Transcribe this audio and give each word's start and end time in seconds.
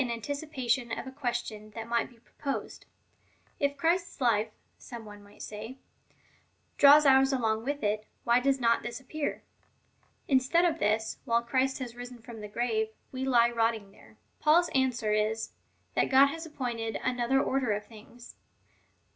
XV. 0.01 0.07
24. 0.07 0.35
pation 0.49 0.99
of 0.99 1.05
a 1.05 1.11
question 1.11 1.69
that 1.75 1.87
might 1.87 2.09
be 2.09 2.17
proposed:" 2.17 2.87
If 3.59 3.77
Christ's 3.77 4.17
life/' 4.17 4.49
some 4.79 5.05
one 5.05 5.21
might 5.23 5.43
say," 5.43 5.77
draws 6.79 7.05
ours 7.05 7.31
along 7.31 7.65
with 7.65 7.83
it, 7.83 8.07
whj 8.25 8.41
does 8.41 8.59
not 8.59 8.81
this 8.81 8.99
appear? 8.99 9.43
Instead 10.27 10.65
of 10.65 10.79
this, 10.79 11.19
while 11.25 11.43
Christ 11.43 11.77
has 11.77 11.95
risen 11.95 12.17
from 12.17 12.41
the 12.41 12.47
grave, 12.47 12.89
we 13.11 13.25
lie 13.25 13.51
rotting 13.51 13.91
there." 13.91 14.17
Paul's 14.39 14.69
answer 14.69 15.13
is, 15.13 15.51
that 15.93 16.09
God 16.09 16.29
has 16.29 16.47
appointed 16.47 16.95
another 17.03 17.39
order 17.39 17.71
of 17.71 17.85
things. 17.85 18.33